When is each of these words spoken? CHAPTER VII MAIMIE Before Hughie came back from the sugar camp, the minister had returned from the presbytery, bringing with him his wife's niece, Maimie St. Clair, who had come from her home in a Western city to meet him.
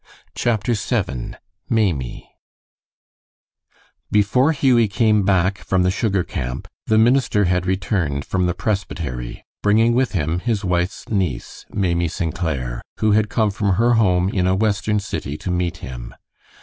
CHAPTER 0.33 0.73
VII 0.73 1.35
MAIMIE 1.69 2.27
Before 4.09 4.51
Hughie 4.51 4.87
came 4.87 5.21
back 5.21 5.59
from 5.59 5.83
the 5.83 5.91
sugar 5.91 6.23
camp, 6.23 6.67
the 6.87 6.97
minister 6.97 7.45
had 7.45 7.67
returned 7.67 8.25
from 8.25 8.47
the 8.47 8.55
presbytery, 8.55 9.45
bringing 9.61 9.93
with 9.93 10.13
him 10.13 10.39
his 10.39 10.65
wife's 10.65 11.07
niece, 11.09 11.67
Maimie 11.69 12.07
St. 12.07 12.33
Clair, 12.33 12.81
who 12.97 13.11
had 13.11 13.29
come 13.29 13.51
from 13.51 13.73
her 13.73 13.93
home 13.93 14.27
in 14.29 14.47
a 14.47 14.55
Western 14.55 14.99
city 14.99 15.37
to 15.37 15.51
meet 15.51 15.77
him. 15.85 16.15